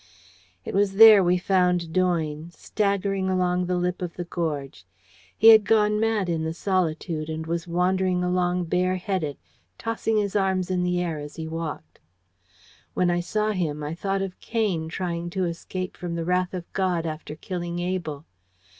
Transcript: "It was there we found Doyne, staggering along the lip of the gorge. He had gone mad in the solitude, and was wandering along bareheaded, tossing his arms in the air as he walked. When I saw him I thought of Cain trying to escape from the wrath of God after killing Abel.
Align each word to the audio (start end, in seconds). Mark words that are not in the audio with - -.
"It 0.65 0.73
was 0.73 0.93
there 0.93 1.23
we 1.23 1.37
found 1.37 1.93
Doyne, 1.93 2.49
staggering 2.49 3.29
along 3.29 3.67
the 3.67 3.75
lip 3.77 4.01
of 4.01 4.15
the 4.15 4.23
gorge. 4.23 4.83
He 5.37 5.49
had 5.49 5.63
gone 5.63 5.99
mad 5.99 6.27
in 6.27 6.43
the 6.43 6.55
solitude, 6.55 7.29
and 7.29 7.45
was 7.45 7.67
wandering 7.67 8.23
along 8.23 8.63
bareheaded, 8.63 9.37
tossing 9.77 10.17
his 10.17 10.35
arms 10.35 10.71
in 10.71 10.81
the 10.81 10.99
air 10.99 11.19
as 11.19 11.35
he 11.35 11.47
walked. 11.47 11.99
When 12.95 13.11
I 13.11 13.19
saw 13.19 13.51
him 13.51 13.83
I 13.83 13.93
thought 13.93 14.23
of 14.23 14.39
Cain 14.39 14.89
trying 14.89 15.29
to 15.29 15.43
escape 15.45 15.95
from 15.95 16.15
the 16.15 16.25
wrath 16.25 16.55
of 16.55 16.65
God 16.73 17.05
after 17.05 17.35
killing 17.35 17.77
Abel. 17.77 18.25